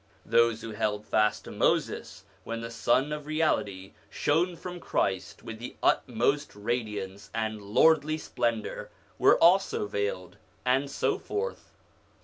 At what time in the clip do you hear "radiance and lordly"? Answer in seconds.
6.55-8.17